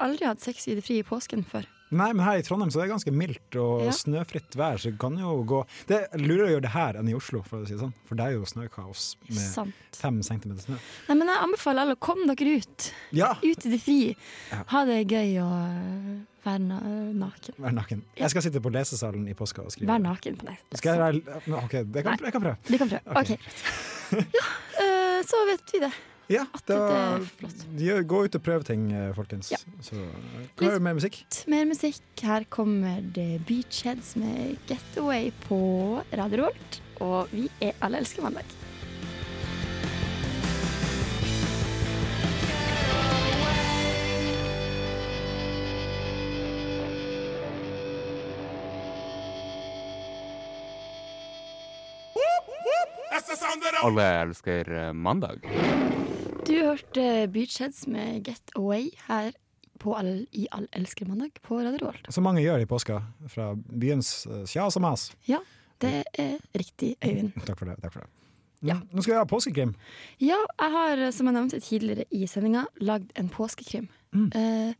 [0.01, 1.67] aldri hatt sex i det fri i påsken før.
[1.91, 3.91] Nei, men her i Trondheim så er det ganske mildt og Ja.
[3.91, 5.57] snøfritt vær, så det kan jo gå
[5.89, 7.91] Det er lurere å gjøre det her enn i Oslo, for å si det sånn.
[8.07, 9.75] For det er jo snøkaos med Sant.
[9.99, 10.77] fem centimeter snø.
[11.09, 12.87] Nei, men jeg anbefaler alle å komme dere ut.
[13.11, 13.33] Ja!
[13.43, 14.15] Ut i det fri.
[14.53, 14.61] Ja.
[14.71, 16.15] Ha det gøy og øh,
[16.47, 16.79] være na
[17.27, 17.59] naken.
[17.59, 18.05] Vær naken.
[18.23, 19.91] Jeg skal sitte på lesesalen i påska og skrive.
[19.91, 20.55] Vær naken på det.
[20.79, 22.57] Skal jeg være OK, det kan, jeg kan prøve.
[22.71, 23.03] Du kan prøve.
[23.11, 23.37] Ok, okay.
[24.39, 24.47] Ja,
[24.79, 25.91] øh, så vet vi det.
[26.31, 27.63] Ja, det da, er flott.
[28.07, 29.51] gå ut og prøv ting, eh, folkens.
[29.51, 29.59] Ja.
[29.83, 31.19] Så eh, vi mer musikk.
[31.51, 32.03] Mer musikk.
[32.23, 35.59] Her kommer The Beachheads med Getaway på
[36.15, 36.81] Radio Revolt.
[37.01, 38.47] Og vi er Alle elsker mandag.
[53.83, 55.43] Alle elsker eh, mandag.
[56.47, 59.31] Du hørte Beachheads med Get Away her
[59.81, 62.07] på all, i All elsker mandag på Radio Rolt.
[62.13, 63.01] Som mange gjør i påska.
[63.33, 65.09] Fra byens eh, sjas og mas.
[65.27, 65.41] Ja,
[65.83, 67.33] det er riktig, Øyvind.
[67.47, 67.79] Takk for det.
[67.83, 68.11] Takk for det.
[68.61, 68.77] Ja.
[68.93, 69.73] Nå skal vi ha påskekrim.
[70.21, 73.89] Ja, jeg har, som jeg nevnte tidligere i sendinga, lagd en påskekrim.
[74.11, 74.27] Mm.
[74.35, 74.73] Eh,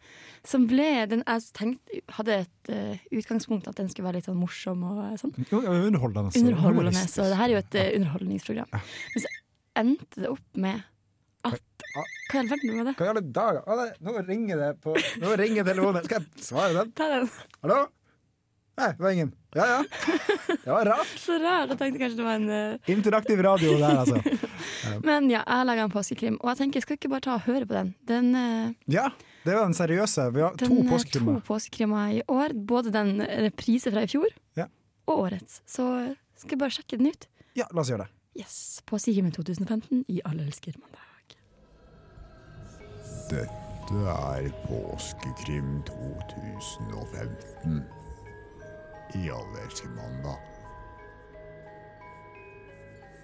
[0.44, 4.40] som ble den Jeg tenkte, hadde et uh, utgangspunkt at den skulle være litt sånn
[4.40, 5.32] morsom og sånn.
[5.48, 6.34] Jo, ja, Underholdende.
[6.34, 7.04] så Underholdende.
[7.08, 8.74] Så det her er jo et uh, underholdningsprogram.
[8.76, 9.32] Men så
[9.82, 10.84] endte det opp med
[11.48, 12.04] at Hva
[12.36, 12.96] i all verden var det?
[13.00, 13.94] Hva i alle dager?
[14.04, 16.06] Nå ringer det på Nå ringer telefonen.
[16.10, 16.92] Skal jeg svare den?
[16.98, 17.30] Ta den.
[17.64, 17.80] Hallo?
[18.82, 19.32] Nei, det var ingen.
[19.56, 19.80] Ja ja.
[20.48, 21.08] Det var rart.
[21.26, 21.74] Så rart.
[21.74, 22.92] Jeg tenkte kanskje det var en uh...
[22.92, 24.22] Interaktiv radio der, altså.
[25.08, 27.36] Men ja, jeg har laga en påskekrim, og jeg tenker, skal vi ikke bare ta
[27.36, 27.92] og høre på den?
[28.08, 28.72] Den uh...
[28.92, 29.10] Ja,
[29.44, 30.30] det var den seriøse.
[30.36, 31.42] Vi har Den, to påskekrimmer.
[31.42, 32.56] To påskekrimmer i år.
[32.56, 34.70] Både den reprise fra i fjor Ja.
[35.10, 35.62] og årets.
[35.68, 37.28] Så eh, skal vi bare sjekke den ut.
[37.58, 38.12] Ja, la oss gjøre det.
[38.40, 41.36] Yes, Påskekrimmen 2015 i Alle elsker mandag.
[43.32, 47.82] Dette er Påskekrim 2015
[49.16, 50.40] i Alle mandag.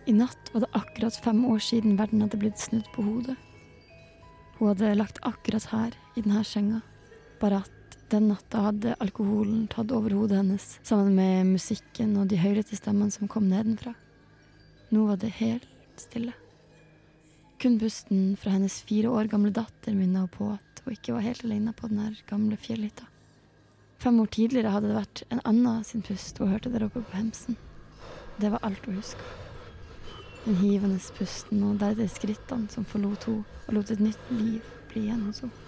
[0.06, 3.36] I natt var det akkurat fem år siden verden hadde blitt snudd på hodet.
[4.58, 6.82] Hun hadde lagt akkurat her, i denne senga.
[7.42, 12.40] Bare at den natta hadde alkoholen tatt over hodet hennes, sammen med musikken og de
[12.40, 13.94] høylytte stemmene som kom nedenfra.
[14.96, 15.68] Nå var det helt
[16.00, 16.34] stille.
[17.60, 21.26] Kun pusten fra hennes fire år gamle datter minna henne på at hun ikke var
[21.26, 23.08] helt alene på den gamle fjellhytta.
[23.98, 27.18] Fem år tidligere hadde det vært en annen sin pust hun hørte der oppe på
[27.18, 27.58] hemsen.
[28.38, 29.26] Det var alt hun huska.
[30.44, 35.08] Den hivende pusten og deretter skrittene som forlot henne og lot et nytt liv bli
[35.08, 35.66] igjen hos henne.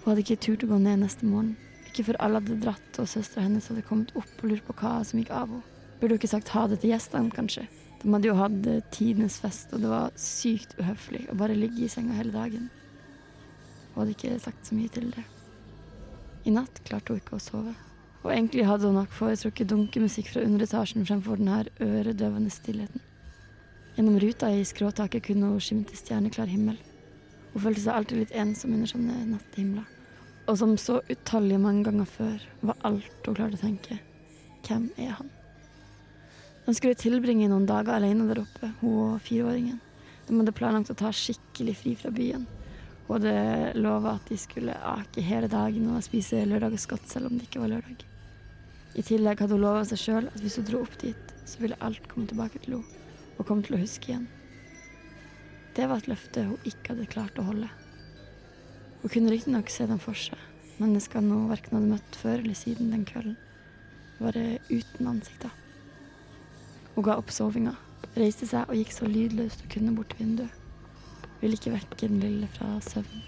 [0.00, 1.56] Hun hadde ikke turt å gå ned neste morgen,
[1.90, 5.00] Ikke før alle hadde dratt og søstera hennes hadde kommet opp og lurt på hva
[5.02, 5.66] som gikk av henne.
[5.98, 7.66] Burde hun ikke sagt ha det til gjestene, kanskje?
[8.00, 11.82] De hadde jo hatt eh, tidenes fest, og det var sykt uhøflig å bare ligge
[11.84, 12.70] i senga hele dagen.
[13.90, 15.26] Hun hadde ikke sagt så mye til det.
[16.44, 17.74] I natt klarte hun ikke å sove.
[18.20, 23.04] Og egentlig hadde hun nok foretrukket dunkemusikk fra underetasjen fremfor denne øredøvende stillheten.
[23.96, 26.76] Gjennom ruta i skråtaket kunne hun skimte stjerneklar himmel.
[27.54, 29.88] Hun følte seg alltid litt ensom under sånne nattehimler.
[30.48, 33.98] Og som så utallige mange ganger før var alt hun klarte å tenke
[34.66, 35.30] hvem er han?
[36.66, 39.80] De skulle tilbringe noen dager alene der oppe, hun og fireåringen.
[40.28, 42.44] De hadde planlagt å ta skikkelig fri fra byen.
[43.10, 47.48] Hun det lova at de skulle ake hele dagen og spise lørdagsgodt selv om det
[47.48, 48.04] ikke var lørdag.
[48.94, 51.78] I tillegg hadde hun lova seg sjøl at hvis hun dro opp dit, så ville
[51.82, 53.00] alt komme tilbake til henne,
[53.34, 54.28] og komme til å huske igjen.
[55.74, 57.72] Det var et løfte hun ikke hadde klart å holde.
[59.02, 60.38] Hun kunne riktignok se dem for seg,
[60.78, 63.34] menneskene hun verken hadde møtt før eller siden den kvelden.
[64.22, 65.50] Bare uten ansikter.
[66.94, 67.74] Hun ga opp sovinga,
[68.14, 70.59] reiste seg og gikk så lydløst hun kunne bort til vinduet.
[71.40, 73.22] Ville ikke vekke den lille fra søvn.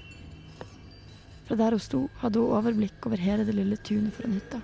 [1.48, 4.60] Fra der hun sto, hadde hun overblikk over hele det lille tunet foran hytta.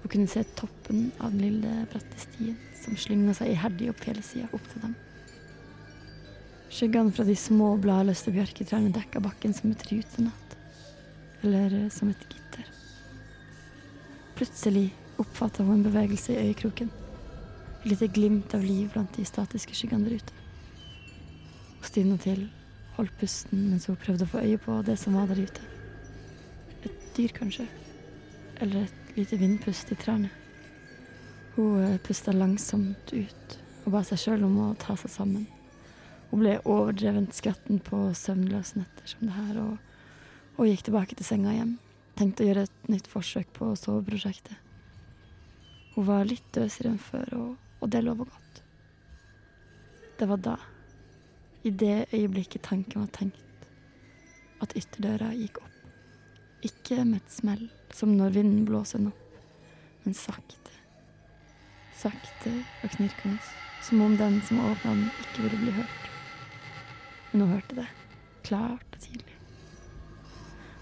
[0.00, 4.48] Hun kunne se toppen av den lille, bratte stien som slynga seg iherdig opp fjellsida
[4.56, 4.94] opp til dem.
[6.70, 10.56] Skyggene fra de små, bladløse bjørketrærne dekka bakken som et rutenett.
[11.42, 12.68] Eller eh, som et gitter.
[14.38, 14.86] Plutselig
[15.20, 16.92] oppfatta hun en bevegelse i øyekroken.
[17.80, 20.39] Et lite glimt av liv blant de statiske skyggene der ute.
[21.80, 22.44] Hun stivna til,
[22.98, 25.64] holdt pusten mens hun prøvde å få øye på det som var der ute.
[26.84, 27.64] Et dyr, kanskje.
[28.60, 30.28] Eller et lite vindpust i trærne.
[31.56, 35.46] Hun eh, pusta langsomt ut og ba seg sjøl om å ta seg sammen.
[36.30, 39.78] Hun ble overdrevent skvetten på søvnløse netter som det her, og,
[40.60, 41.78] og gikk tilbake til senga igjen.
[42.20, 44.52] Tenkte å gjøre et nytt forsøk på soveprosjektet.
[45.96, 48.60] Hun var litt døsere enn før, og, og det lover godt.
[50.20, 50.58] Det var da,
[51.62, 53.68] i det øyeblikket tanken var tenkt,
[54.60, 55.76] at ytterdøra gikk opp.
[56.64, 59.12] Ikke med et smell, som når vinden blåser nå,
[60.04, 60.56] men sakte.
[61.96, 62.52] Sakte
[62.84, 63.38] og knirkende,
[63.84, 66.10] som om den som åpna den, ikke ville bli hørt.
[67.32, 67.88] Men hun hørte det,
[68.44, 69.36] klart og tidlig.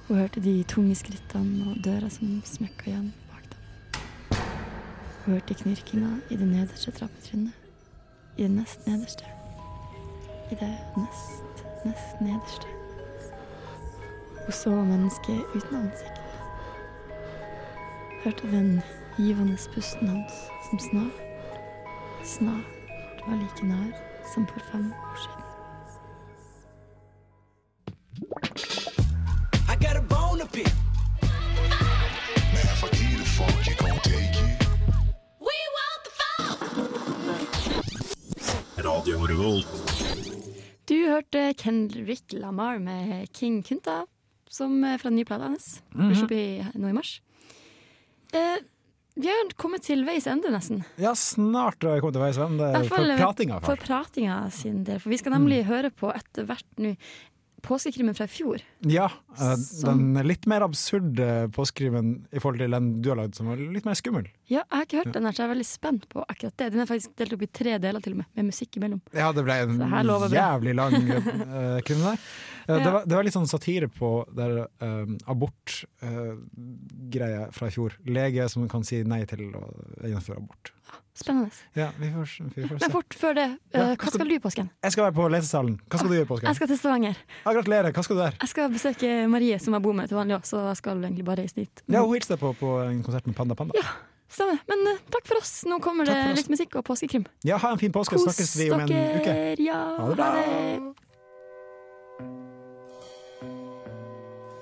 [0.08, 4.38] Hun hørte de tunge skrittene og døra som smekka igjen bak dem.
[5.24, 7.52] Hun hørte knirkinga i det nederste trappetrinnet.
[8.38, 9.37] I det nest nederste.
[10.50, 12.66] I det nest, nest nederste.
[14.44, 16.20] Hun så mennesket uten ansikt.
[18.24, 18.82] Hørte den
[19.16, 20.32] givende pusten hans
[20.70, 21.20] som snart,
[22.24, 23.92] snart var like nær
[24.34, 25.44] som for fem år siden.
[29.68, 30.78] I got a bone to pick.
[39.08, 39.77] Radio Revolt.
[41.18, 44.04] Hørte Kendrick Lamar med King Kunta,
[44.46, 45.80] som er fra den nye plata hans.
[45.90, 46.32] Mm -hmm.
[46.32, 47.20] i- nå i mars.
[48.32, 48.58] Eh,
[49.16, 50.84] vi har kommet til veis ende, nesten.
[50.96, 52.88] Ja, snart har vi kommet til veis ende.
[52.88, 55.00] For pratinga, For pratinga sin del.
[55.00, 56.96] For vi skal nemlig høre på etter hvert nå
[57.62, 58.62] påskekrimmen fra i fjor.
[58.86, 63.34] Ja, eh, Som- den litt mer absurde Påskekrimen i forhold til den du har lagd,
[63.34, 64.28] som var litt mer skummel.
[64.46, 66.72] Ja, jeg har ikke hørt den her, så jeg er veldig spent på akkurat det.
[66.72, 69.00] Den er faktisk delt opp i tre deler til og med, med musikk imellom.
[69.12, 72.18] Ja, det ble en jævlig lang uh, krim der.
[72.68, 74.48] Eh, det, var, det var litt sånn satire på det
[75.26, 77.96] abortgreia fra i fjor.
[78.04, 79.62] Lege som kan si nei til å
[80.04, 80.72] gjennomføre abort.
[81.18, 81.50] Spennende.
[81.74, 84.38] Ja, vi får, vi får Men fort før det, uh, hva skal- skal du i
[84.38, 84.68] påsken?
[84.84, 85.80] Jeg skal være på lesesalen.
[85.90, 86.46] Hva skal du gjøre i påsken?
[86.46, 87.16] Jeg skal til Stavanger.
[87.44, 87.92] Ja, gratulerer.
[87.92, 88.34] Hva skal du der?
[88.38, 91.42] Jeg skal besøke Marie, som jeg bor med til vanlig så jeg skal egentlig bare
[91.42, 91.82] reise dit.
[91.88, 93.72] Ja, Hun hilste deg på på en konsert med Panda Panda.
[93.74, 93.82] Ja.
[94.28, 94.58] Stemmer.
[94.68, 95.64] Men uh, takk for oss.
[95.66, 97.26] Nå kommer det litt musikk og påskekrim.
[97.42, 98.14] Ja, ha en fin påske.
[98.14, 99.56] Kos Snakkes vi om en uke.
[99.58, 100.94] Ja, Ha det bra.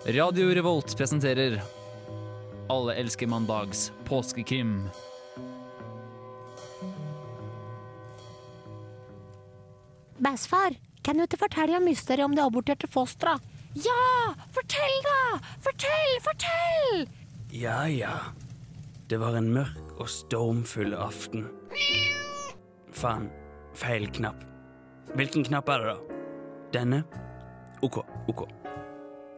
[0.06, 1.62] Radio Revolt presenterer
[2.70, 4.84] Alle elsker mandags påskekrim.
[10.18, 13.42] Bæsfar, kan du ikke fortelle om mysteriet om det aborterte fosteret?
[13.74, 14.30] Ja!
[14.54, 15.40] Fortell, da!
[15.64, 17.02] Fortell, fortell!
[17.50, 18.14] Ja, ja.
[19.10, 21.48] Det var en mørk og stormfull aften.
[22.94, 23.26] Faen.
[23.74, 24.46] Feil knapp.
[25.18, 26.22] Hvilken knapp er det, da?
[26.78, 27.02] Denne?
[27.82, 28.46] OK, OK.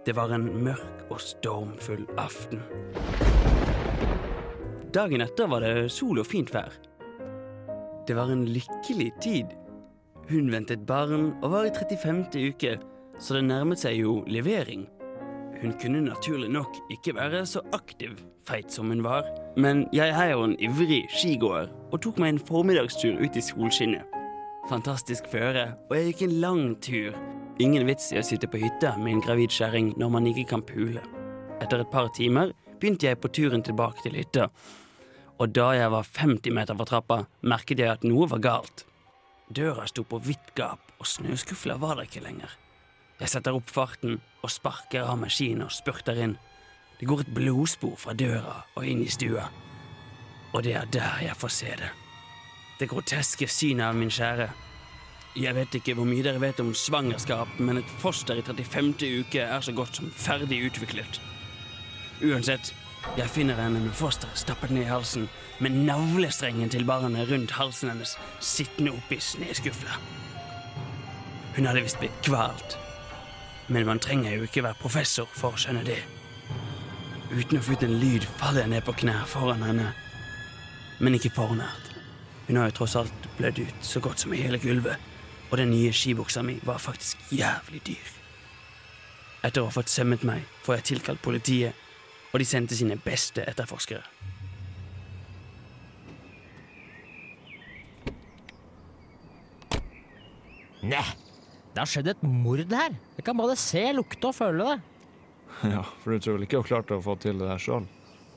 [0.08, 2.62] Det var en mørk og stormfull aften.
[4.94, 6.72] Dagen etter var det sol og fint vær.
[8.08, 9.52] Det var en lykkelig tid.
[10.30, 12.24] Hun ventet barn og var i 35.
[12.40, 12.78] uke,
[13.20, 14.88] så det nærmet seg jo levering.
[15.60, 18.16] Hun kunne naturlig nok ikke være så aktiv
[18.48, 19.28] feit som hun var,
[19.60, 24.08] men jeg er jo en ivrig skigåer og tok meg en formiddagstur ut i solskinnet.
[24.72, 27.12] Fantastisk føre, og jeg gikk en lang tur.
[27.58, 30.62] Ingen vits i å sitte på hytta med en gravid kjerring når man ikke kan
[30.62, 31.02] pule.
[31.58, 34.46] Etter et par timer begynte jeg på turen tilbake til hytta,
[35.38, 38.84] og da jeg var 50 meter fra trappa, merket jeg at noe var galt.
[39.50, 42.50] Døra sto på vidt gap, og snøskufla var der ikke lenger.
[43.18, 46.36] Jeg setter opp farten og sparker av maskinen og spurter inn.
[46.98, 49.48] Det går et blodspor fra døra og inn i stua.
[50.54, 51.90] Og det er der jeg får se det.
[52.78, 54.46] Det groteske synet av min kjære.
[55.36, 58.94] Jeg vet ikke hvor mye dere vet om svangerskap, men et foster i 35.
[59.20, 61.20] uke er så godt som ferdig utviklet.
[62.24, 62.72] Uansett,
[63.16, 65.28] jeg finner henne med fosteret stappet ned i halsen,
[65.60, 69.98] med navlestrengen til barnet rundt halsen hennes sittende oppi snøskufla.
[71.56, 72.78] Hun hadde visst blitt kvalt.
[73.68, 76.00] Men man trenger jo ikke være professor for å skjønne det.
[77.34, 79.90] Uten å få ut en lyd faller jeg ned på knær foran henne.
[80.98, 81.92] Men ikke for nært.
[82.46, 84.96] Hun har jo tross alt blødd ut så godt som i hele gulvet,
[85.48, 88.14] og den nye skibuksa mi var faktisk jævlig dyr.
[89.46, 91.76] Etter å ha fått sømmet meg, får jeg tilkalt politiet,
[92.32, 94.04] og de sendte sine beste etterforskere.
[100.88, 101.04] Nei,
[101.74, 102.92] det har skjedd et mord her.
[103.16, 104.78] Jeg kan både se, lukte og føle det.
[105.72, 107.86] Ja, for du tror vel ikke hun klarte å få til det her sjøl?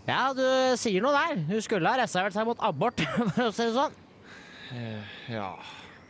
[0.07, 0.41] Ja, du
[0.79, 1.43] sier noe der.
[1.51, 3.03] Hun skulle ha reservert seg mot abort,
[3.35, 3.99] for å si det sånn.
[5.29, 5.51] Ja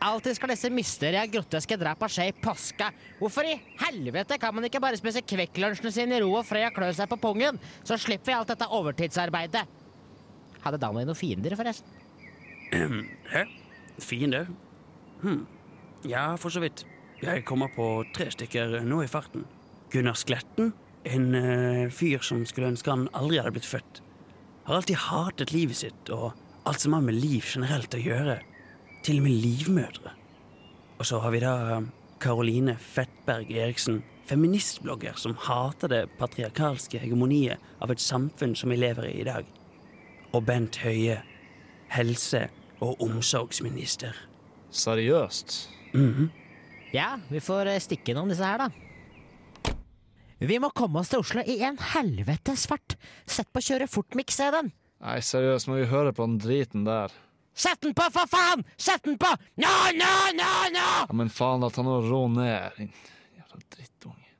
[0.02, 2.88] Alltid skal disse mysterie groteske drapa skje i påska.
[3.20, 6.74] Hvorfor i helvete kan man ikke bare spise Kvikk-lunsjene sine i ro og fred og
[6.74, 7.60] klø seg på pungen?
[7.86, 9.62] Så slipper vi alt dette overtidsarbeidet.
[10.64, 12.02] Hadde Danway noen fiender, forresten?
[13.30, 13.46] Hæ?
[14.02, 14.50] Fiender?
[15.22, 15.44] Hm.
[16.08, 16.82] Ja, for så vidt.
[17.22, 19.46] Jeg kommer på tre stykker nå i farten.
[19.94, 20.72] Gunnar Skletten,
[21.06, 24.02] en uh, fyr som skulle ønske han aldri hadde blitt født.
[24.66, 26.32] Har alltid hatet livet sitt og
[26.66, 28.40] alt som har med liv generelt å gjøre.
[29.02, 30.12] Til og med livmødre.
[30.98, 31.80] Og så har vi da
[32.22, 39.08] Karoline Fettberg Eriksen, feministblogger som hater det patriarkalske hegemoniet av et samfunn som vi lever
[39.10, 39.48] i i dag.
[40.32, 41.18] Og Bent Høie,
[41.90, 42.48] helse-
[42.80, 44.14] og omsorgsminister.
[44.70, 45.68] Seriøst?
[45.94, 46.30] Mhm.
[46.92, 49.74] Ja, vi får eh, stikke innom disse her, da.
[50.42, 52.96] Vi må komme oss til Oslo i en helvetes fart.
[53.26, 54.72] Sett på kjøre fort-miks-CD-en.
[55.02, 57.14] Nei, seriøst, må vi høre på den driten der?
[57.54, 58.64] Sett den på, for faen!
[58.76, 59.28] Sett den på!
[59.60, 60.86] Nå, nå, nå, nå!
[61.08, 62.70] Ja, Men faen, at han har rå ned.
[62.76, 62.92] din
[63.36, 64.30] Jævla drittunge.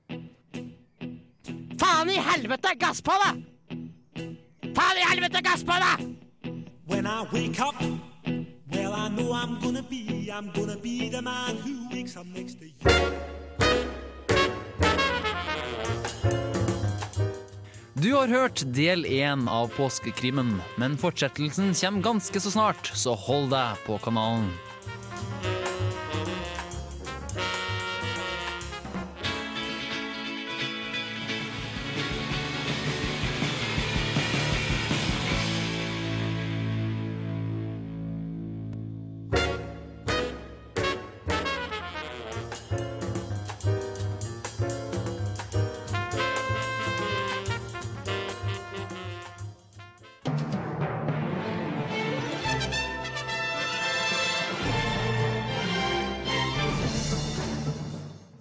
[1.81, 3.43] Faen i helvete, gass på, deg!
[4.77, 6.09] Faen i helvete, gass på, deg!
[6.87, 7.75] When I wake up,
[8.73, 12.59] well, I know I'm gonna be, I'm gonna be the man who wakes up next
[12.61, 13.42] to you.
[18.03, 23.53] Du har hørt del én av påskekrimmen, men fortsettelsen kommer ganske så snart, så hold
[23.53, 24.49] deg på kanalen.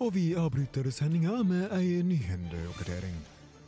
[0.02, 3.20] Og vi avbryter sendinga med ei nyhendeoppdatering.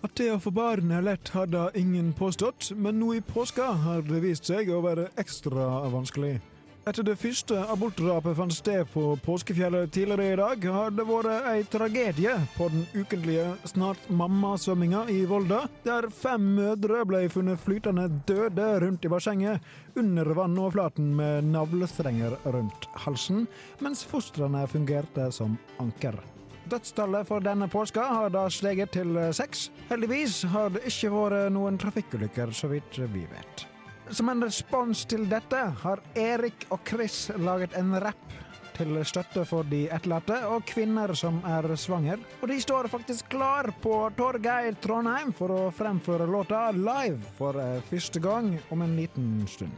[0.04, 4.02] At det å få barn er lett, hadde ingen påstått, men nå i påska har
[4.08, 6.40] det vist seg å være ekstra vanskelig.
[6.84, 11.62] Etter det første abortdrapet fant sted på påskefjellet tidligere i dag, har det vært ei
[11.72, 18.68] tragedie på den ukentlige Snart mamma-svømminga i Volda, der fem mødre ble funnet flytende døde
[18.84, 19.64] rundt i bassenget
[19.96, 23.46] under vannoverflaten med navlestrenger rundt halsen,
[23.80, 26.20] mens fostrene fungerte som anker.
[26.68, 29.70] Dødstallet for denne påska har da steget til seks.
[29.88, 33.70] Heldigvis har det ikke vært noen trafikkulykker, så vidt vi vet.
[34.12, 38.34] Som en respons til dette har Erik og Chris laget en rapp
[38.78, 42.22] til støtte for de etterlatte og kvinner som er svanger.
[42.42, 47.82] Og de står faktisk klar på Torgeir Trondheim for å fremføre låta live for eh,
[47.90, 49.74] første gang om en liten stund.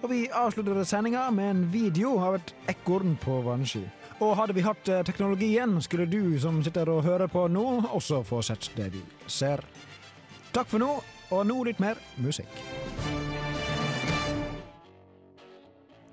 [0.00, 3.84] Og vi avslutter sendinga med en video av et ekorn på vannski.
[4.20, 8.24] Og hadde vi hatt eh, teknologien, skulle du som sitter og hører på nå, også
[8.28, 9.64] få sett det vi ser.
[10.50, 10.94] Takk for nå,
[11.30, 13.39] og nå litt mer musikk.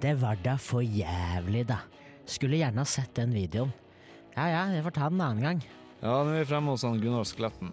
[0.02, 1.80] Det var da for jævlig, da.
[2.28, 3.72] Skulle gjerne ha sett den videoen.
[4.36, 5.62] Ja ja, vi får ta den en annen gang.
[6.02, 7.72] Ja, nå er vi fremme hos han Gunnar Skletten.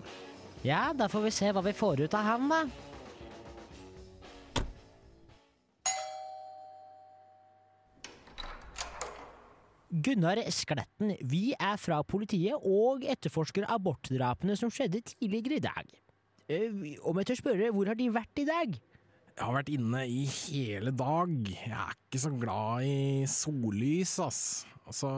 [0.64, 2.62] Ja, da får vi se hva vi får ut av han, da.
[10.04, 15.92] Gunnar Skletten, vi er fra politiet og etterforsker abortdrapene som skjedde tidligere i dag.
[16.50, 18.74] Eh, Om jeg tør spørre, hvor har de vært i dag?
[19.34, 21.30] Jeg har vært inne i hele dag.
[21.50, 24.42] Jeg er ikke så glad i sollys, ass.
[24.84, 25.08] Altså,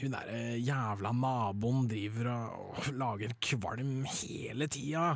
[0.00, 5.12] hun derre jævla naboen driver og, og lager kvalm hele tida.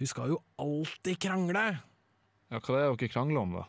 [0.00, 1.66] Hun skal jo alltid krangle.
[2.48, 3.66] Ja, hva er det dere krangler om, da?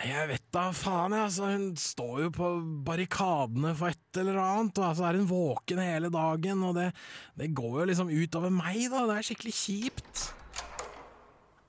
[0.00, 1.30] Jeg vet da faen, jeg.
[1.30, 2.50] Altså, hun står jo på
[2.84, 6.90] barrikadene for et eller annet, og altså er hun våken hele dagen, og det,
[7.40, 9.06] det går jo liksom utover meg, da.
[9.08, 10.26] Det er skikkelig kjipt.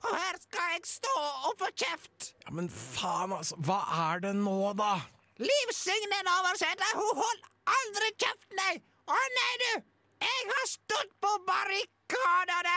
[0.02, 1.16] Og her skal jeg stå
[1.48, 2.32] og få kjeft!
[2.44, 3.58] Ja, men faen, altså.
[3.66, 4.96] Hva er det nå, da?
[5.42, 8.74] Liv Signe Navarsete, hun holder aldri kjeft, nei!
[9.10, 9.70] Å nei, du!
[10.22, 12.76] Jeg har stått på barrikadene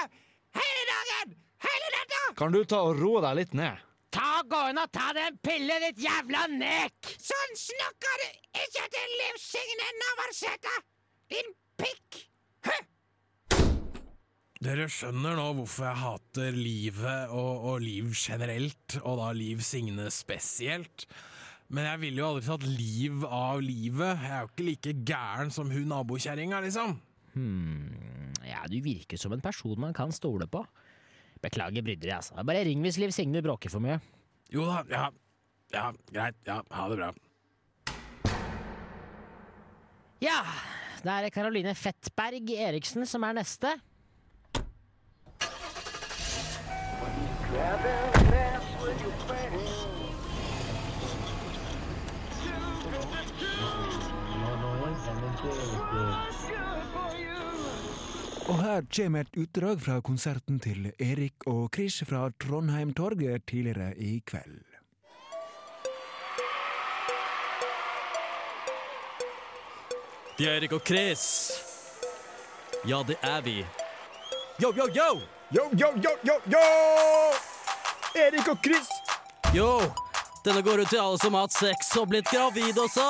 [0.57, 1.35] hele dagen!
[1.65, 2.21] Hele natta!
[2.37, 3.81] Kan du ta og roe deg litt ned?
[4.15, 7.11] Ta Gå inn og ta den pillen, pille, ditt jævla nek!
[7.19, 10.77] Sånn snakker du ikke til Liv Signe Navarsete!
[11.33, 12.21] Din pikk!
[14.65, 20.07] Dere skjønner nå hvorfor jeg hater livet og, og liv generelt, og da Liv Signe
[20.09, 21.05] spesielt.
[21.69, 24.23] Men jeg ville jo aldri tatt liv av livet.
[24.23, 26.97] Jeg er jo ikke like gæren som hun nabokjerringa, liksom.
[27.35, 30.63] Hmm, ja, du virker som en person man kan stole på.
[31.45, 32.41] Beklager bryderi, altså.
[32.41, 34.01] Bare ring hvis Liv Signe bråker for mye.
[34.49, 35.07] Jo da, ja.
[35.75, 36.41] Ja, greit.
[36.49, 37.15] Ja, ha det bra.
[40.25, 40.39] Ja,
[41.05, 43.77] det er Caroline Karoline Fettberg Eriksen som er neste.
[58.45, 63.97] Og her kommer et utdrag fra konserten til Erik og Chris fra Trondheim Torget tidligere
[63.97, 64.61] i kveld.
[70.37, 71.51] Det er Erik og Chris.
[72.87, 73.65] Ja, det er vi.
[74.61, 75.21] Yo, yo, yo!
[75.55, 77.44] Yo, yo, yo, yo, yo!
[78.15, 78.87] Erik og Chris!
[79.53, 79.81] Yo!
[80.45, 83.03] Denne går ut til alle som har hatt sex og blitt gravid også.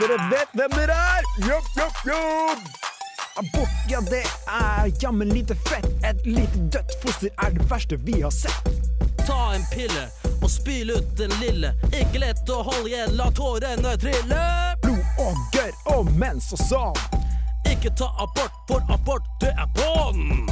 [0.00, 1.28] Dere vet hvem dere er!
[1.46, 2.64] Jopp, jopp, jopp!
[3.38, 5.86] Abort, ja, det er jammen lite fett.
[6.02, 8.72] Et lite dødt foster er det verste vi har sett.
[9.28, 10.08] Ta en pille
[10.40, 11.70] og spyl ut den lille.
[11.92, 14.42] Ikke lett å holde igjen, la tårene trille.
[14.82, 17.22] Blod og gørr og mens og sånn.
[17.70, 20.50] Ikke ta abort, for abort, det er bånd.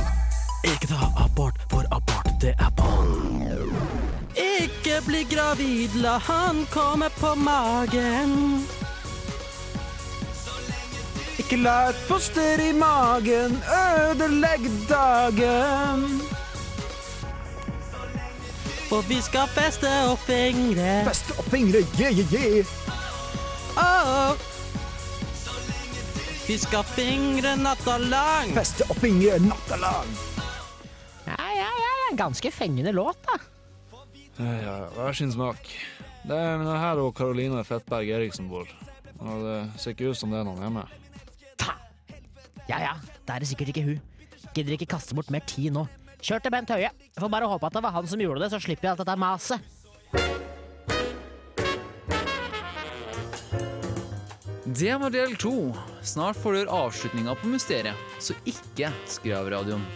[0.64, 3.44] Ikke ta abort, for abort, det er barn.
[4.36, 8.66] Ikke bli gravid, la han komme på magen.
[11.38, 13.60] Ikke la et foster i magen
[14.10, 16.20] ødelegge dagen.
[18.88, 21.04] For vi skal feste og fingre.
[21.06, 22.66] Feste og fingre, yeah, yeah, yeah.
[23.76, 24.36] Oh.
[26.46, 28.54] Vi skal fingre natta lang.
[28.54, 30.35] Feste og fingre natta lang.
[31.56, 32.10] Ja, ja, ja.
[32.18, 33.38] Ganske fengende låt, da.
[34.36, 35.64] Ja, ja, hver sin smak.
[36.26, 38.68] Det er men det er her og Karoline Fettberg Eriksen bor.
[39.16, 40.84] Og det ser ikke ut som det er noen hjemme.
[42.66, 44.00] Ja ja, det er det sikkert ikke hun.
[44.54, 45.86] Gidder ikke kaste bort mer tid nå.
[46.18, 46.90] Kjør til Bent Høie.
[47.18, 49.16] Får bare håpe at det var han som gjorde det, så slipper jeg alt dette
[49.20, 49.60] maset.
[54.66, 55.54] Det var del to.
[56.02, 59.86] Snart får du avslutninga på mysteriet, så ikke skru av radioen.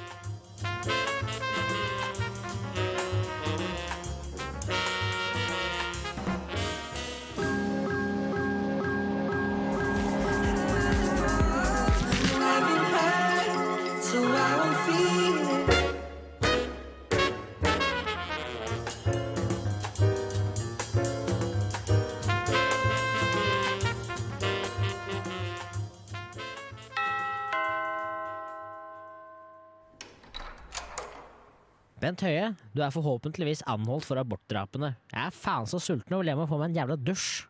[32.20, 34.90] Bent Høie, du er forhåpentligvis anholdt for abortdrapene.
[35.08, 37.46] Jeg er faen så sulten og vil hjem og få meg en jævla dusj.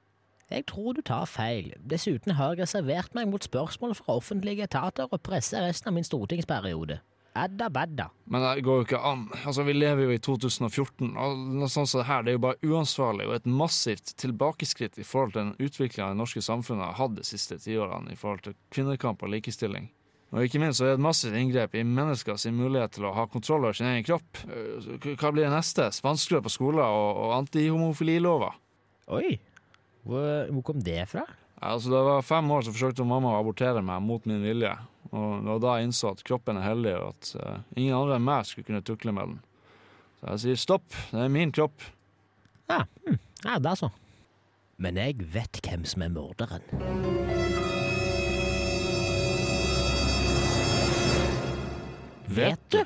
[0.47, 1.73] Jeg tror du tar feil.
[1.91, 6.07] Dessuten har jeg reservert meg mot spørsmål fra offentlige etater og presse resten av min
[6.07, 7.01] stortingsperiode.
[7.35, 8.09] Adda badda.
[8.31, 9.27] Men det går jo ikke an.
[9.43, 12.47] Altså, Vi lever jo i 2014, og noe sånt som det her det er jo
[12.47, 16.99] bare uansvarlig og et massivt tilbakeskritt i forhold til den utviklinga det norske samfunnet har
[17.09, 19.91] hatt de siste tiårene i forhold til kvinnekamp og likestilling.
[20.31, 23.27] Og ikke minst så er det et massivt inngrep i menneskers mulighet til å ha
[23.31, 24.43] kontroll over sin egen kropp.
[24.47, 25.89] Eh, Hva blir det neste?
[25.95, 28.55] Spanskrør på skoler og, og antihomofililover?
[29.11, 29.41] Oi,
[30.07, 31.27] hvor, hvor kom det fra?
[31.61, 34.73] Altså, det var fem år, så forsøkte mamma å abortere meg mot min vilje.
[35.11, 38.17] Og det var da jeg innså at kroppen er hellig, og at uh, ingen andre
[38.17, 39.43] enn meg skulle kunne tukle med den.
[40.21, 41.85] Så jeg sier stopp, det er min kropp.
[42.71, 43.21] Ja, hm.
[43.45, 43.91] ja da så.
[44.81, 47.50] Men jeg vet hvem som er morderen.
[52.31, 52.81] Vet du?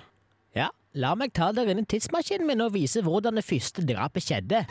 [0.57, 4.25] Ja, la meg ta dere inn i tidsmaskinen min og vise hvordan det første drapet
[4.25, 4.65] skjedde.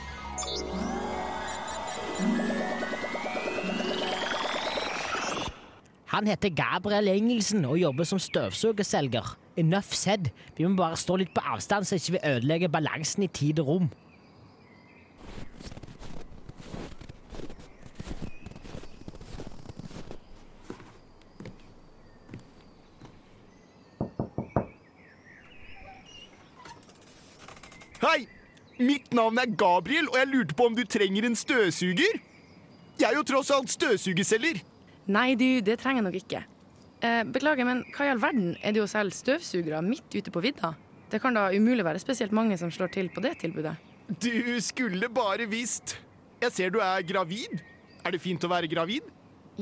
[6.14, 9.36] Han heter Gabriel Engelsen og jobber som støvsugerselger.
[9.58, 10.30] Enough said.
[10.58, 13.70] Vi må bare stå litt på avstand så ikke vi ødelegger balansen i tid og
[13.70, 13.92] rom.
[28.04, 28.26] Hei!
[28.84, 32.18] Mitt navn er Gabriel, og jeg lurte på om du trenger en støvsuger?
[33.00, 34.60] Jeg er jo tross alt støvsugerselger.
[35.08, 36.42] Nei, du, det trenger jeg nok ikke.
[37.00, 40.44] Eh, beklager, men hva i all verden er det å selge støvsugere midt ute på
[40.44, 40.74] vidda?
[41.14, 43.78] Det kan da umulig være spesielt mange som slår til på det tilbudet.
[44.20, 45.96] Du skulle bare visst.
[46.44, 47.62] Jeg ser du er gravid.
[48.04, 49.08] Er det fint å være gravid?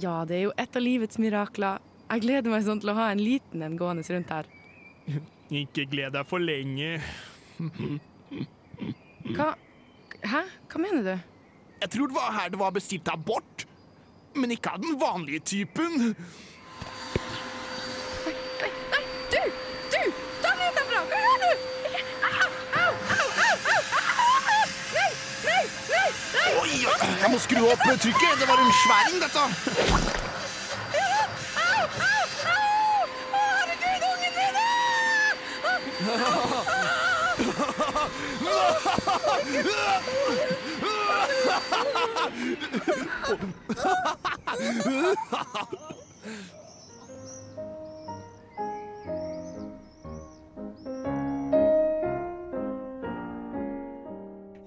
[0.02, 1.84] Ja, det er jo et av livets mirakler.
[2.08, 4.50] Jeg gleder meg sånn til å ha en liten en gående rundt her.
[5.62, 6.96] Ikke gled deg for lenge.
[9.36, 9.54] Hva
[10.24, 10.42] Hæ?
[10.70, 11.20] Hva mener du?
[11.82, 13.66] Jeg tror det var her det var bestilt abort.
[14.36, 16.16] Men ikke av den vanlige typen.
[19.32, 19.42] Du!
[19.92, 20.04] Du!
[20.44, 21.02] Ta meg ut derfra!
[21.10, 21.52] Hva gjør du?
[22.30, 22.50] Au!
[22.84, 22.94] Au!
[23.18, 23.26] Au!
[23.46, 23.86] Au!
[23.98, 24.38] Au!
[24.56, 24.66] Au!
[24.96, 25.12] Nei!
[25.48, 25.64] Nei!
[25.90, 26.10] Nei!
[26.38, 26.50] Nei!
[26.62, 26.74] Oi,
[27.24, 28.40] jeg må skru opp trykket.
[28.40, 30.21] Det var en sværing, dette.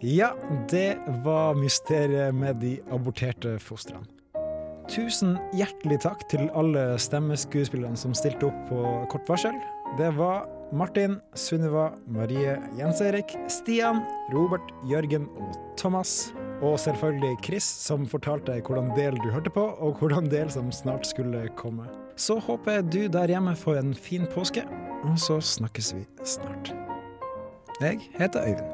[0.04, 0.32] Ja,
[0.70, 4.04] det var mysteriet med de aborterte fostrene.
[4.92, 8.82] Tusen hjertelig takk til alle stemmeskuespillerne som stilte opp på
[9.14, 9.56] kort varsel.
[9.96, 10.44] Det var
[10.74, 14.02] Martin, Sunniva, Marie, Jens Erik, Stian,
[14.34, 16.32] Robert, Jørgen og Thomas.
[16.62, 21.06] Og selvfølgelig Chris, som fortalte hvordan del du hørte på, og hvordan del som snart
[21.06, 21.86] skulle komme.
[22.16, 24.66] Så håper jeg du der hjemme får en fin påske,
[25.04, 26.74] og så snakkes vi snart.
[27.80, 28.73] Jeg heter Øyvind.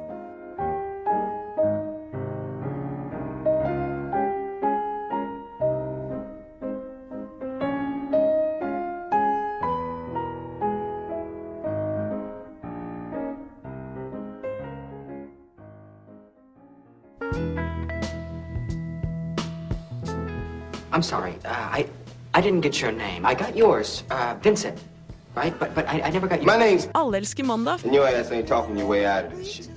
[22.40, 23.26] I didn't get your name.
[23.26, 24.78] I got yours, uh, Vincent,
[25.36, 25.52] right?
[25.60, 26.46] But but I, I never got your.
[26.46, 27.84] My name's- Alle elsker mandag.
[27.84, 29.68] And your ass ain't talking your way out of this shit.